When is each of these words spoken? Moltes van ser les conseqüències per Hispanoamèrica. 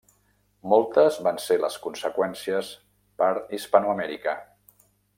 Moltes 0.71 1.19
van 1.27 1.37
ser 1.43 1.57
les 1.65 1.77
conseqüències 1.85 2.73
per 3.23 3.31
Hispanoamèrica. 3.59 4.37